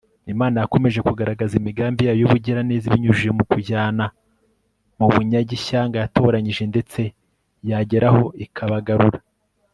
[0.33, 4.05] imana yakomeje kugaragaza imigambi yayo y'ubugiraneza ibinyujije mu kujyana
[4.97, 7.01] mu bunyage ishyanga yatoranyije ndetse
[7.69, 9.19] yagera aho ikabagarura